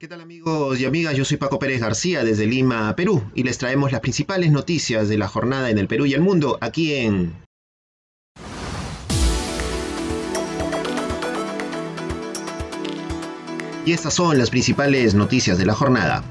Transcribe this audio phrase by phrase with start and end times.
[0.00, 1.14] ¿Qué tal amigos y amigas?
[1.14, 5.18] Yo soy Paco Pérez García desde Lima, Perú, y les traemos las principales noticias de
[5.18, 7.34] la jornada en el Perú y el mundo aquí en...
[13.84, 16.24] Y estas son las principales noticias de la jornada.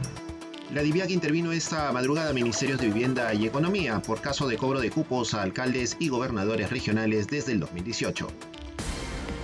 [0.73, 4.79] La DIVIAC intervino esta madrugada a Ministerios de Vivienda y Economía por caso de cobro
[4.79, 8.29] de cupos a alcaldes y gobernadores regionales desde el 2018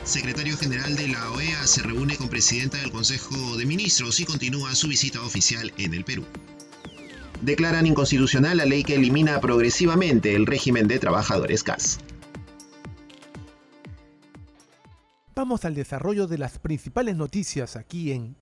[0.05, 4.75] secretario general de la OEA se reúne con presidenta del Consejo de Ministros y continúa
[4.75, 6.23] su visita oficial en el Perú.
[7.41, 11.99] Declaran inconstitucional la ley que elimina progresivamente el régimen de trabajadores CAS.
[15.35, 18.37] Vamos al desarrollo de las principales noticias aquí en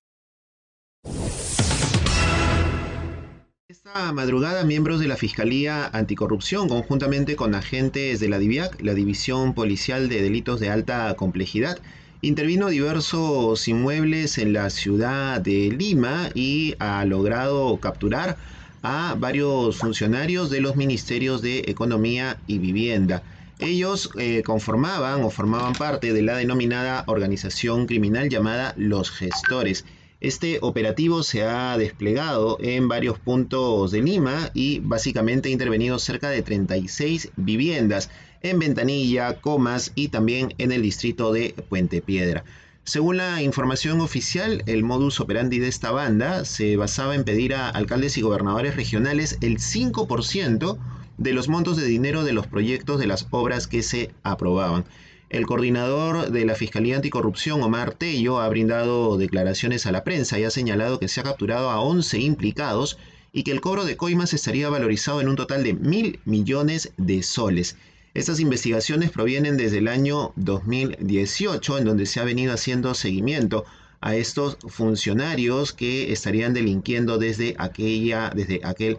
[3.66, 9.54] Esta madrugada, miembros de la Fiscalía Anticorrupción, conjuntamente con agentes de la DIVIAC, la División
[9.54, 11.78] Policial de Delitos de Alta Complejidad,
[12.20, 18.36] intervino diversos inmuebles en la ciudad de Lima y ha logrado capturar
[18.82, 23.22] a varios funcionarios de los ministerios de Economía y Vivienda.
[23.60, 29.86] Ellos eh, conformaban o formaban parte de la denominada organización criminal llamada Los Gestores
[30.26, 36.30] este operativo se ha desplegado en varios puntos de Lima y básicamente ha intervenido cerca
[36.30, 38.08] de 36 viviendas
[38.40, 42.42] en Ventanilla, Comas y también en el distrito de Puente Piedra.
[42.84, 47.68] Según la información oficial, el modus operandi de esta banda se basaba en pedir a
[47.68, 50.78] alcaldes y gobernadores regionales el 5%
[51.18, 54.86] de los montos de dinero de los proyectos de las obras que se aprobaban.
[55.34, 60.44] El coordinador de la Fiscalía Anticorrupción, Omar Tello, ha brindado declaraciones a la prensa y
[60.44, 62.98] ha señalado que se ha capturado a 11 implicados
[63.32, 67.24] y que el cobro de coimas estaría valorizado en un total de mil millones de
[67.24, 67.76] soles.
[68.14, 73.64] Estas investigaciones provienen desde el año 2018, en donde se ha venido haciendo seguimiento
[74.00, 78.98] a estos funcionarios que estarían delinquiendo desde aquella, desde aquel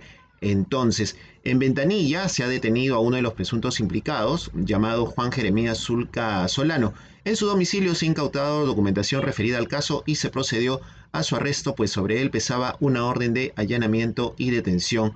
[0.52, 5.80] entonces, en Ventanilla se ha detenido a uno de los presuntos implicados, llamado Juan Jeremías
[5.80, 6.94] Zulca Solano.
[7.24, 10.82] En su domicilio se ha incautado documentación referida al caso y se procedió
[11.12, 15.14] a su arresto, pues sobre él pesaba una orden de allanamiento y detención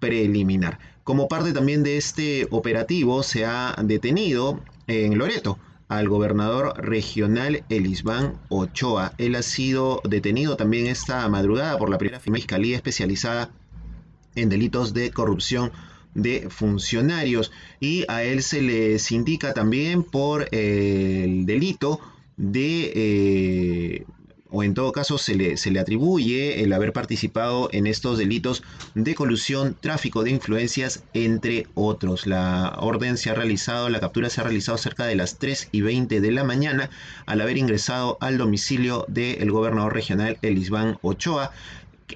[0.00, 0.78] preliminar.
[1.02, 8.38] Como parte también de este operativo se ha detenido en Loreto al gobernador regional Elisbán
[8.50, 9.14] Ochoa.
[9.16, 13.50] Él ha sido detenido también esta madrugada por la primera fiscalía especializada
[14.34, 15.72] en delitos de corrupción
[16.14, 22.00] de funcionarios y a él se les indica también por el delito
[22.36, 24.06] de eh,
[24.50, 28.62] o en todo caso se le, se le atribuye el haber participado en estos delitos
[28.94, 32.26] de colusión, tráfico de influencias, entre otros.
[32.26, 35.82] La orden se ha realizado, la captura se ha realizado cerca de las 3 y
[35.82, 36.90] 20 de la mañana
[37.26, 41.52] al haber ingresado al domicilio del gobernador regional Elisbán Ochoa.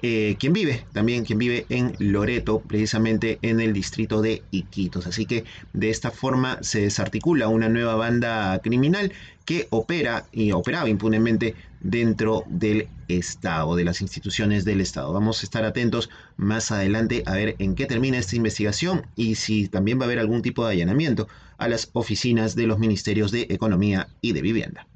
[0.01, 5.07] Eh, quien vive, también quien vive en Loreto, precisamente en el distrito de Iquitos.
[5.07, 9.13] Así que de esta forma se desarticula una nueva banda criminal
[9.45, 15.13] que opera y operaba impunemente dentro del Estado, de las instituciones del Estado.
[15.13, 19.67] Vamos a estar atentos más adelante a ver en qué termina esta investigación y si
[19.67, 21.27] también va a haber algún tipo de allanamiento
[21.57, 24.87] a las oficinas de los ministerios de Economía y de Vivienda.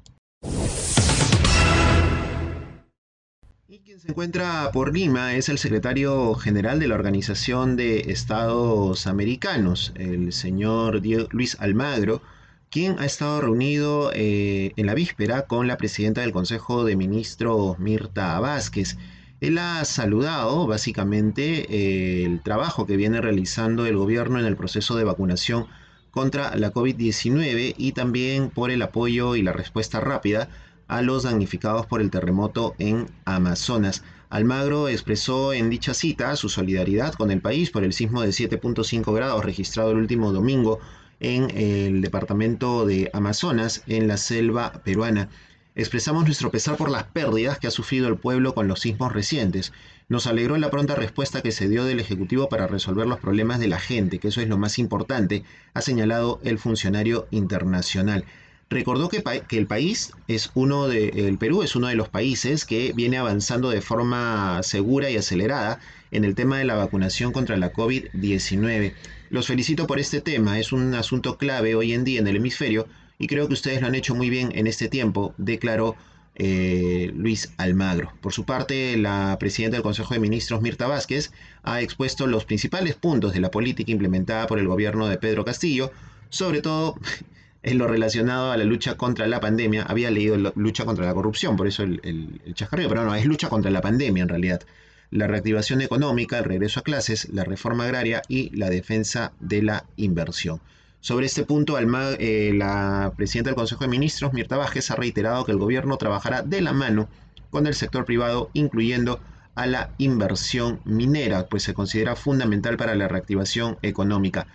[3.98, 10.32] Se encuentra por Lima es el secretario general de la Organización de Estados Americanos, el
[10.32, 12.22] señor Luis Almagro,
[12.70, 17.80] quien ha estado reunido eh, en la víspera con la presidenta del Consejo de Ministros,
[17.80, 18.98] Mirta Vázquez.
[19.40, 24.96] Él ha saludado básicamente eh, el trabajo que viene realizando el gobierno en el proceso
[24.96, 25.66] de vacunación
[26.12, 30.48] contra la COVID-19 y también por el apoyo y la respuesta rápida
[30.88, 34.02] a los damnificados por el terremoto en Amazonas.
[34.30, 39.14] Almagro expresó en dicha cita su solidaridad con el país por el sismo de 7.5
[39.14, 40.80] grados registrado el último domingo
[41.20, 45.28] en el departamento de Amazonas, en la selva peruana.
[45.74, 49.72] Expresamos nuestro pesar por las pérdidas que ha sufrido el pueblo con los sismos recientes.
[50.08, 53.68] Nos alegró la pronta respuesta que se dio del Ejecutivo para resolver los problemas de
[53.68, 55.44] la gente, que eso es lo más importante,
[55.74, 58.24] ha señalado el funcionario internacional
[58.70, 62.92] recordó que, el país es uno de, el Perú es uno de los países que
[62.92, 65.80] viene avanzando de forma segura y acelerada
[66.10, 68.92] en el tema de la vacunación contra la COVID-19.
[69.30, 72.86] Los felicito por este tema, es un asunto clave hoy en día en el hemisferio
[73.18, 75.96] y creo que ustedes lo han hecho muy bien en este tiempo, declaró
[76.40, 78.12] eh, Luis Almagro.
[78.20, 81.32] Por su parte, la presidenta del Consejo de Ministros, Mirta Vázquez,
[81.64, 85.90] ha expuesto los principales puntos de la política implementada por el gobierno de Pedro Castillo,
[86.28, 86.94] sobre todo
[87.62, 89.82] en lo relacionado a la lucha contra la pandemia.
[89.82, 92.40] Había leído lucha contra la corrupción, por eso el, el,
[92.70, 94.62] pero no, es lucha contra la pandemia en realidad.
[95.10, 99.84] La reactivación económica, el regreso a clases, la reforma agraria y la defensa de la
[99.96, 100.60] inversión.
[101.00, 105.52] Sobre este punto, eh, la presidenta del Consejo de Ministros, Mirta Vázquez, ha reiterado que
[105.52, 107.08] el gobierno trabajará de la mano
[107.50, 109.20] con el sector privado, incluyendo
[109.54, 114.46] a la inversión minera, pues se considera fundamental para la reactivación económica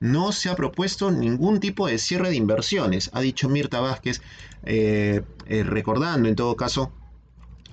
[0.00, 4.20] no se ha propuesto ningún tipo de cierre de inversiones, ha dicho Mirta Vázquez,
[4.64, 6.92] eh, eh, recordando en todo caso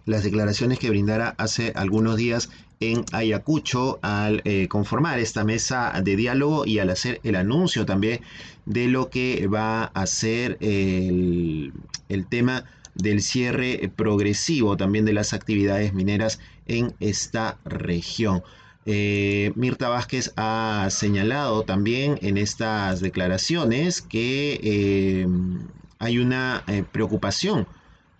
[0.06, 2.50] las declaraciones que brindara hace algunos días
[2.80, 8.22] en Ayacucho al eh, conformar esta mesa de diálogo y al hacer el anuncio también
[8.66, 11.72] de lo que va a ser el,
[12.10, 12.66] el tema
[12.96, 18.44] del cierre progresivo también de las actividades mineras en esta región.
[18.85, 25.27] Eh, Mirta Vázquez ha señalado también en estas declaraciones que eh,
[26.00, 27.65] hay una eh, preocupación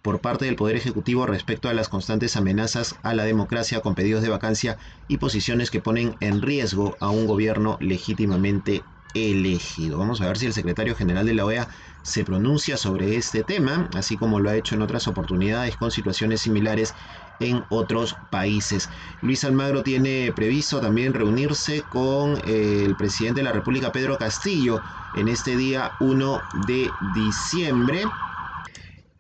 [0.02, 4.22] por parte del Poder Ejecutivo respecto a las constantes amenazas a la democracia con pedidos
[4.22, 4.78] de vacancia
[5.08, 8.84] y posiciones que ponen en riesgo a un gobierno legítimamente
[9.14, 9.98] elegido.
[9.98, 11.68] Vamos a ver si el secretario general de la OEA
[12.02, 16.42] se pronuncia sobre este tema, así como lo ha hecho en otras oportunidades con situaciones
[16.42, 16.94] similares
[17.40, 18.90] en otros países.
[19.22, 24.82] Luis Almagro tiene previsto también reunirse con eh, el presidente de la República, Pedro Castillo,
[25.16, 28.04] en este día 1 de diciembre.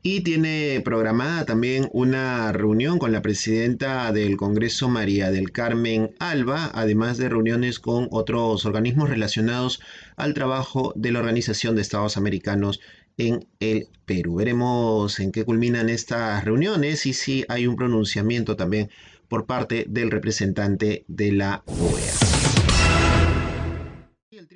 [0.05, 6.69] Y tiene programada también una reunión con la presidenta del Congreso, María del Carmen Alba,
[6.73, 9.79] además de reuniones con otros organismos relacionados
[10.17, 12.81] al trabajo de la Organización de Estados Americanos
[13.17, 14.35] en el Perú.
[14.35, 18.89] Veremos en qué culminan estas reuniones y si hay un pronunciamiento también
[19.29, 22.32] por parte del representante de la OEA.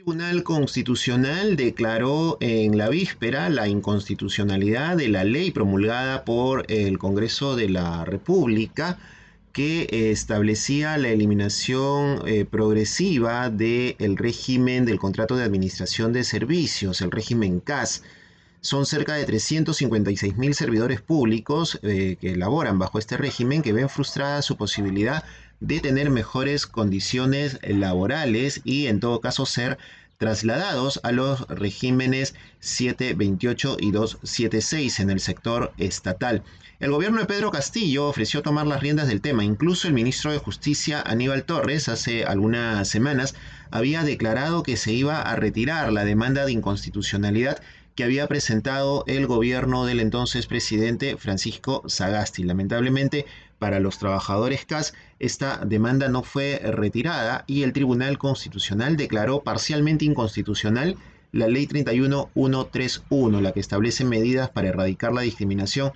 [0.07, 7.57] Tribunal Constitucional declaró en la víspera la inconstitucionalidad de la ley promulgada por el Congreso
[7.57, 8.99] de la República
[9.51, 17.11] que establecía la eliminación eh, progresiva del régimen del contrato de administración de servicios, el
[17.11, 18.01] régimen CAS
[18.61, 23.89] son cerca de 356 mil servidores públicos eh, que laboran bajo este régimen que ven
[23.89, 25.23] frustrada su posibilidad
[25.59, 29.77] de tener mejores condiciones laborales y en todo caso ser
[30.17, 36.43] trasladados a los regímenes 728 y 276 en el sector estatal.
[36.79, 39.43] El gobierno de Pedro Castillo ofreció tomar las riendas del tema.
[39.43, 43.33] Incluso el ministro de Justicia, Aníbal Torres, hace algunas semanas
[43.71, 47.59] había declarado que se iba a retirar la demanda de inconstitucionalidad
[47.97, 52.43] que había presentado el gobierno del entonces presidente Francisco Sagasti.
[52.43, 53.25] Lamentablemente,
[53.57, 60.05] para los trabajadores CAS, esta demanda no fue retirada y el Tribunal Constitucional declaró parcialmente
[60.05, 60.95] inconstitucional
[61.31, 65.91] la Ley 31131, la que establece medidas para erradicar la discriminación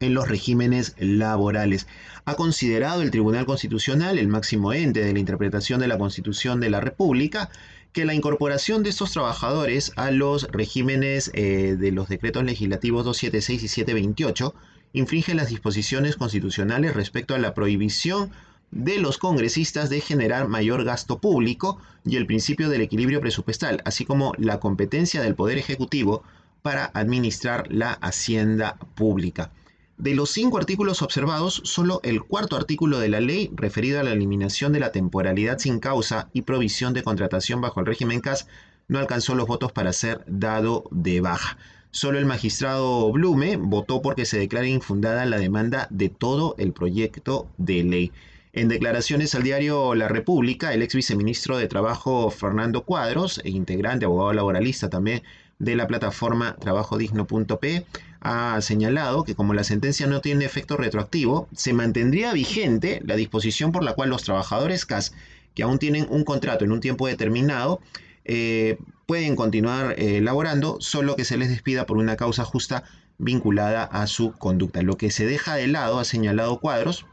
[0.00, 1.86] en los regímenes laborales.
[2.26, 6.68] Ha considerado el Tribunal Constitucional, el máximo ente de la interpretación de la Constitución de
[6.68, 7.50] la República,
[7.92, 13.62] que la incorporación de estos trabajadores a los regímenes eh, de los decretos legislativos 276
[13.62, 14.54] y 728
[14.92, 18.30] infringe las disposiciones constitucionales respecto a la prohibición
[18.70, 24.04] de los congresistas de generar mayor gasto público y el principio del equilibrio presupuestal, así
[24.04, 26.22] como la competencia del Poder Ejecutivo
[26.62, 29.50] para administrar la hacienda pública.
[29.98, 34.12] De los cinco artículos observados, solo el cuarto artículo de la ley, referido a la
[34.12, 38.46] eliminación de la temporalidad sin causa y provisión de contratación bajo el régimen CAS,
[38.86, 41.58] no alcanzó los votos para ser dado de baja.
[41.90, 47.48] Solo el magistrado Blume votó porque se declare infundada la demanda de todo el proyecto
[47.56, 48.12] de ley.
[48.52, 54.04] En declaraciones al diario La República, el ex viceministro de Trabajo Fernando Cuadros, e integrante,
[54.04, 55.24] abogado laboralista también
[55.58, 57.84] de la plataforma trabajodigno.p,
[58.20, 63.72] ha señalado que como la sentencia no tiene efecto retroactivo, se mantendría vigente la disposición
[63.72, 65.12] por la cual los trabajadores CAS
[65.54, 67.80] que aún tienen un contrato en un tiempo determinado
[68.24, 72.84] eh, pueden continuar eh, laborando, solo que se les despida por una causa justa
[73.16, 74.82] vinculada a su conducta.
[74.82, 77.06] Lo que se deja de lado, ha señalado Cuadros,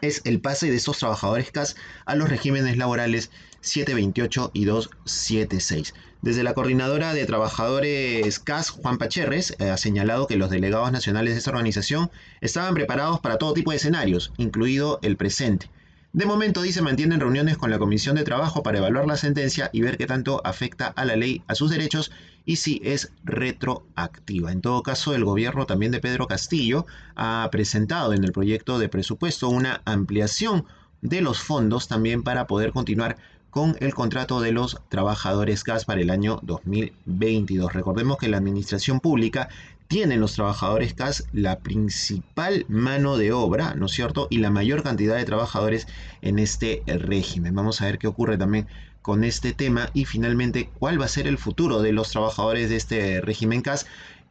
[0.00, 5.94] es el pase de estos trabajadores CAS a los regímenes laborales 728 y 276.
[6.22, 11.34] Desde la coordinadora de trabajadores CAS, Juan Pacherres, eh, ha señalado que los delegados nacionales
[11.34, 12.10] de esta organización
[12.40, 15.68] estaban preparados para todo tipo de escenarios, incluido el presente.
[16.14, 19.82] De momento, dice, mantienen reuniones con la Comisión de Trabajo para evaluar la sentencia y
[19.82, 22.12] ver qué tanto afecta a la ley, a sus derechos
[22.44, 24.52] y si es retroactiva.
[24.52, 26.86] En todo caso, el gobierno también de Pedro Castillo
[27.16, 30.66] ha presentado en el proyecto de presupuesto una ampliación
[31.00, 33.16] de los fondos también para poder continuar
[33.50, 37.72] con el contrato de los trabajadores gas para el año 2022.
[37.72, 39.48] Recordemos que la administración pública
[39.94, 44.26] tiene en los trabajadores gas la principal mano de obra, ¿no es cierto?
[44.28, 45.86] Y la mayor cantidad de trabajadores
[46.20, 47.54] en este régimen.
[47.54, 48.66] Vamos a ver qué ocurre también
[49.02, 52.76] con este tema y finalmente cuál va a ser el futuro de los trabajadores de
[52.76, 53.86] este régimen CAS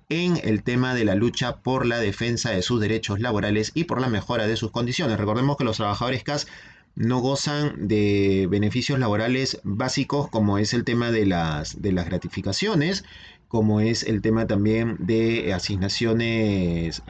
[0.10, 4.02] en el tema de la lucha por la defensa de sus derechos laborales y por
[4.02, 5.18] la mejora de sus condiciones.
[5.18, 6.46] Recordemos que los trabajadores CAS
[6.96, 13.04] no gozan de beneficios laborales básicos como es el tema de las, de las gratificaciones,
[13.48, 17.04] como es el tema también de asignaciones,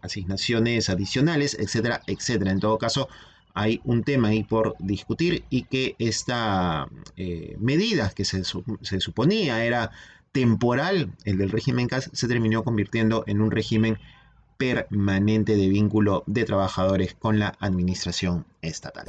[0.00, 2.50] asignaciones adicionales, etcétera, etcétera.
[2.50, 3.08] En todo caso,
[3.52, 9.64] hay un tema ahí por discutir y que esta eh, medida que se, se, suponía
[9.64, 9.90] era
[10.32, 13.98] temporal, el del régimen CAS, se terminó convirtiendo en un régimen
[14.56, 19.06] permanente de vínculo de trabajadores con la administración estatal.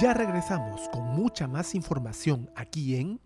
[0.00, 3.20] Ya regresamos con mucha más información aquí en...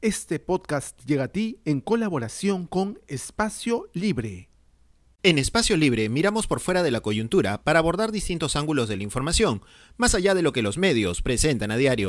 [0.00, 4.48] Este podcast llega a ti en colaboración con Espacio Libre.
[5.24, 9.02] En Espacio Libre miramos por fuera de la coyuntura para abordar distintos ángulos de la
[9.02, 9.60] información,
[9.96, 12.08] más allá de lo que los medios presentan a diario.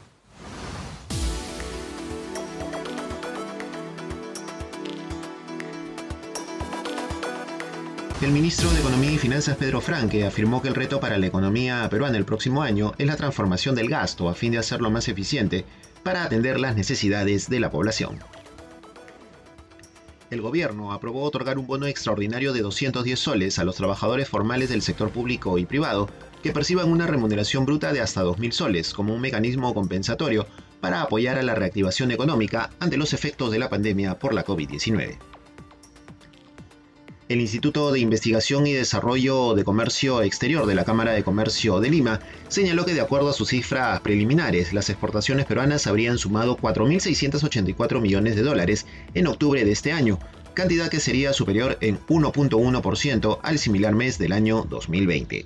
[8.21, 11.87] El ministro de Economía y Finanzas Pedro Franque afirmó que el reto para la economía
[11.89, 15.65] peruana el próximo año es la transformación del gasto a fin de hacerlo más eficiente
[16.03, 18.19] para atender las necesidades de la población.
[20.29, 24.83] El gobierno aprobó otorgar un bono extraordinario de 210 soles a los trabajadores formales del
[24.83, 26.07] sector público y privado
[26.43, 30.45] que perciban una remuneración bruta de hasta 2.000 soles como un mecanismo compensatorio
[30.79, 35.17] para apoyar a la reactivación económica ante los efectos de la pandemia por la COVID-19
[37.31, 41.89] el Instituto de Investigación y Desarrollo de Comercio Exterior de la Cámara de Comercio de
[41.89, 42.19] Lima
[42.49, 48.35] señaló que de acuerdo a sus cifras preliminares, las exportaciones peruanas habrían sumado 4.684 millones
[48.35, 50.19] de dólares en octubre de este año,
[50.53, 55.45] cantidad que sería superior en 1.1% al similar mes del año 2020.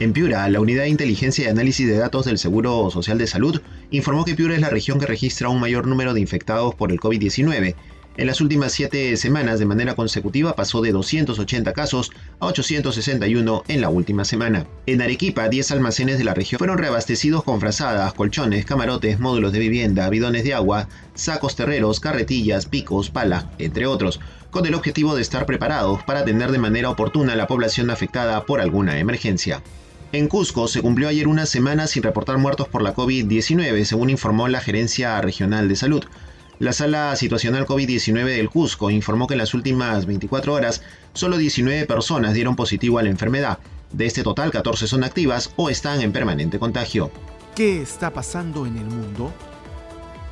[0.00, 3.60] En Piura, la Unidad de Inteligencia y Análisis de Datos del Seguro Social de Salud
[3.90, 7.00] informó que Piura es la región que registra un mayor número de infectados por el
[7.00, 7.74] COVID-19
[8.18, 12.10] en las últimas siete semanas de manera consecutiva pasó de 280 casos
[12.40, 14.66] a 861 en la última semana.
[14.86, 19.60] En Arequipa, 10 almacenes de la región fueron reabastecidos con frazadas, colchones, camarotes, módulos de
[19.60, 24.18] vivienda, bidones de agua, sacos terreros, carretillas, picos, pala, entre otros,
[24.50, 28.44] con el objetivo de estar preparados para atender de manera oportuna a la población afectada
[28.46, 29.62] por alguna emergencia.
[30.10, 34.48] En Cusco se cumplió ayer una semana sin reportar muertos por la COVID-19, según informó
[34.48, 36.04] la Gerencia Regional de Salud.
[36.58, 41.86] La sala situacional COVID-19 del Cusco informó que en las últimas 24 horas solo 19
[41.86, 43.60] personas dieron positivo a la enfermedad.
[43.92, 47.12] De este total, 14 son activas o están en permanente contagio.
[47.54, 49.32] ¿Qué está pasando en el mundo?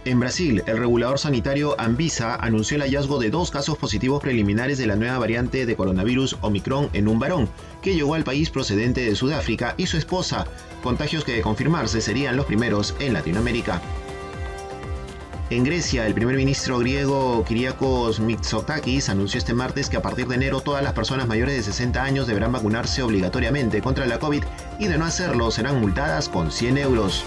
[0.05, 4.87] En Brasil, el regulador sanitario Anvisa anunció el hallazgo de dos casos positivos preliminares de
[4.87, 7.49] la nueva variante de coronavirus Omicron en un varón,
[7.83, 10.47] que llegó al país procedente de Sudáfrica, y su esposa,
[10.83, 13.81] contagios que de confirmarse serían los primeros en Latinoamérica.
[15.49, 20.35] En Grecia, el primer ministro griego Kyriakos Mitsotakis anunció este martes que a partir de
[20.35, 24.43] enero todas las personas mayores de 60 años deberán vacunarse obligatoriamente contra la COVID
[24.81, 27.25] y de no hacerlo serán multadas con 100 euros.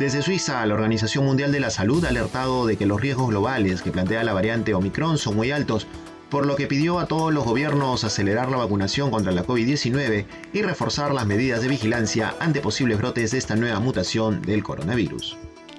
[0.00, 3.80] Desde Suiza, la Organización Mundial de la Salud ha alertado de que los riesgos globales
[3.82, 5.86] que plantea la variante Omicron son muy altos,
[6.28, 10.62] por lo que pidió a todos los gobiernos acelerar la vacunación contra la COVID-19 y
[10.62, 15.36] reforzar las medidas de vigilancia ante posibles brotes de esta nueva mutación del coronavirus.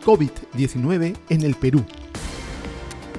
[0.07, 1.83] COVID-19 en el Perú.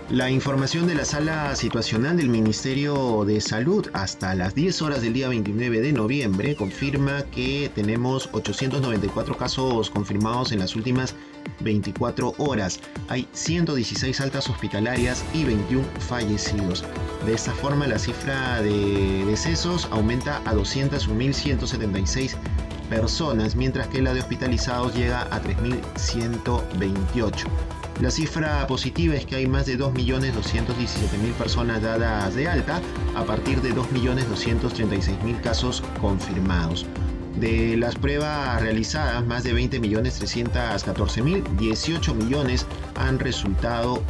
[0.08, 5.12] La información de la sala situacional del Ministerio de Salud hasta las 10 horas del
[5.12, 11.14] día 29 de noviembre confirma que tenemos 894 casos confirmados en las últimas
[11.60, 12.80] 24 horas.
[13.08, 16.86] Hay 116 altas hospitalarias y 21 fallecidos.
[17.26, 22.34] De esta forma la cifra de decesos aumenta a 201.176
[22.88, 27.46] personas, mientras que la de hospitalizados llega a 3.128.
[28.00, 32.80] La cifra positiva es que hay más de 2.217.000 personas dadas de alta
[33.16, 36.86] a partir de 2.236.000 casos confirmados.
[37.40, 42.66] De las pruebas realizadas, más de 20 millones 314 mil, 18 millones
[42.96, 44.02] han resultado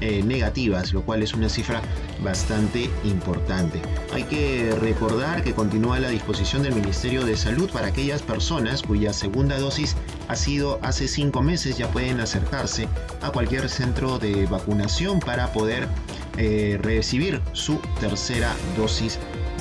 [0.00, 1.80] eh, negativas, lo cual es una cifra
[2.22, 3.80] bastante importante.
[4.12, 9.14] Hay que recordar que continúa la disposición del Ministerio de Salud para aquellas personas cuya
[9.14, 9.96] segunda dosis
[10.28, 12.88] ha sido hace cinco meses, ya pueden acercarse
[13.22, 15.88] a cualquier centro de vacunación para poder
[16.36, 19.18] eh, recibir su tercera dosis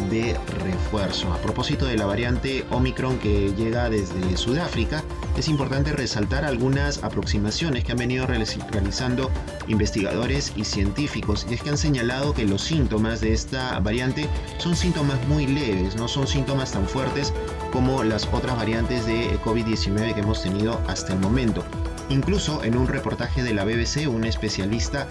[0.10, 1.32] de refuerzo.
[1.34, 5.04] A propósito de la variante Omicron que llega desde Sudáfrica,
[5.38, 9.30] es importante resaltar algunas aproximaciones que han venido realizando
[9.68, 14.76] investigadores y científicos, y es que han señalado que los síntomas de esta variante son
[14.76, 17.34] síntomas muy leves, no son síntomas tan fuertes
[17.72, 21.64] como las otras variantes de COVID-19 que hemos tenido hasta el momento.
[22.10, 25.08] Incluso en un reportaje de la BBC, un especialista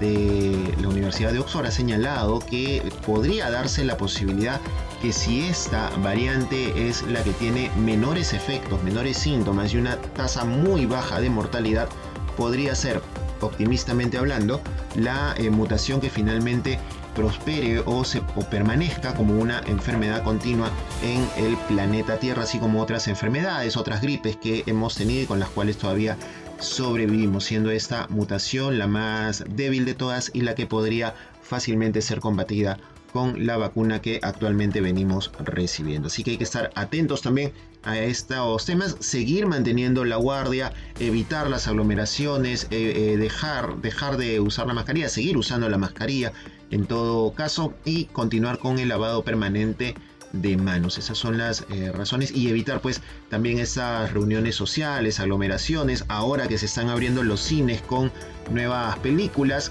[0.00, 4.60] de la Universidad de Oxford ha señalado que podría darse la posibilidad
[5.02, 10.44] que si esta variante es la que tiene menores efectos, menores síntomas y una tasa
[10.44, 11.88] muy baja de mortalidad,
[12.36, 13.00] podría ser,
[13.40, 14.60] optimistamente hablando,
[14.96, 16.78] la eh, mutación que finalmente
[17.14, 20.70] prospere o, se, permanezca como una enfermedad continua
[21.02, 25.40] en el planeta Tierra, así como otras enfermedades, otras gripes que hemos tenido y con
[25.40, 26.16] las cuales todavía
[26.60, 32.20] sobrevivimos, siendo esta mutación la más débil de todas y la que podría fácilmente ser
[32.20, 32.78] combatida
[33.12, 36.08] con la vacuna que actualmente venimos recibiendo.
[36.08, 41.48] Así que hay que estar atentos también a estos temas, seguir manteniendo la guardia, evitar
[41.48, 46.32] las aglomeraciones, eh, eh, dejar, dejar de usar la mascarilla, seguir usando la mascarilla
[46.70, 49.94] en todo caso y continuar con el lavado permanente
[50.32, 50.98] de manos.
[50.98, 56.58] Esas son las eh, razones y evitar pues también esas reuniones sociales, aglomeraciones, ahora que
[56.58, 58.12] se están abriendo los cines con
[58.50, 59.70] nuevas películas.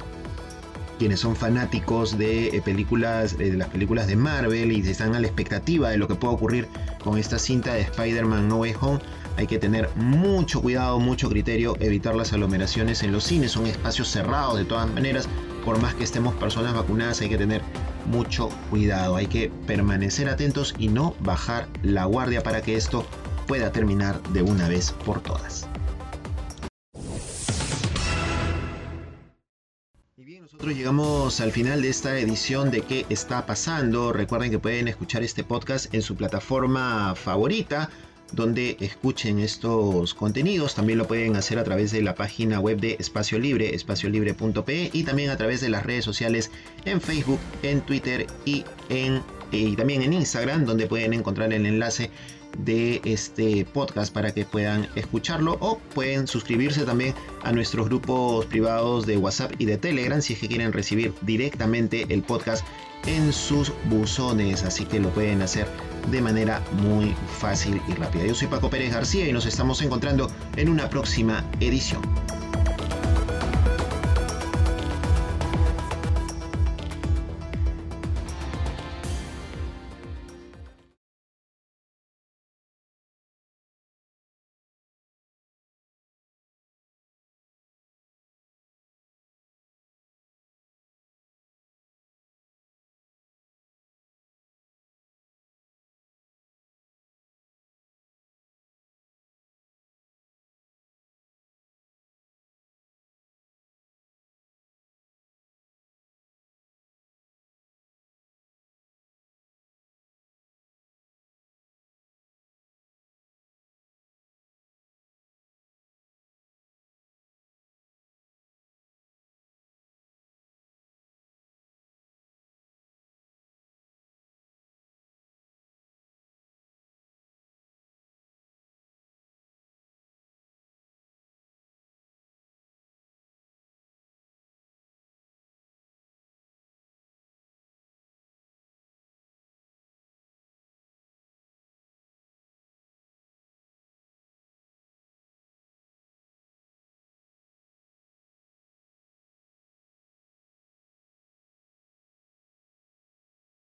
[1.00, 5.20] Quienes son fanáticos de eh, películas, eh, de las películas de Marvel y están a
[5.20, 6.68] la expectativa de lo que pueda ocurrir
[7.04, 9.00] con esta cinta de Spider-Man No Way Home,
[9.38, 14.08] hay que tener mucho cuidado, mucho criterio, evitar las aglomeraciones en los cines, son espacios
[14.08, 15.30] cerrados de todas maneras,
[15.68, 17.62] por más que estemos personas vacunadas, hay que tener
[18.06, 19.18] mucho cuidado.
[19.18, 23.06] Hay que permanecer atentos y no bajar la guardia para que esto
[23.48, 25.68] pueda terminar de una vez por todas.
[30.16, 34.14] Y bien, nosotros llegamos al final de esta edición de ¿Qué está pasando?
[34.14, 37.90] Recuerden que pueden escuchar este podcast en su plataforma favorita
[38.32, 40.76] donde escuchen estos contenidos.
[40.76, 45.04] También lo pueden hacer a través de la página web de Espacio Libre, espaciolibre.pe y
[45.04, 46.52] también a través de las redes sociales
[46.86, 52.12] en Facebook, en Twitter y, en, y también en Instagram, donde pueden encontrar el enlace
[52.58, 57.14] de este podcast para que puedan escucharlo o pueden suscribirse también
[57.44, 62.06] a nuestros grupos privados de WhatsApp y de Telegram si es que quieren recibir directamente
[62.10, 62.66] el podcast
[63.06, 65.68] en sus buzones así que lo pueden hacer
[66.12, 68.26] de manera muy fácil y rápida.
[68.26, 72.02] Yo soy Paco Pérez García y nos estamos encontrando en una próxima edición.